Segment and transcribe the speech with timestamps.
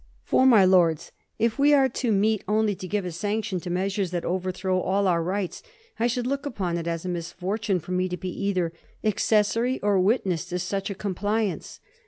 [0.23, 4.09] For, my Lords, if we are to meet only to give a sanction to measures
[4.09, 5.61] that overthrow all our rights,
[5.99, 9.99] I should look upon it as a misfortune for me to be either accessary or
[9.99, 11.79] witness to such a compliance.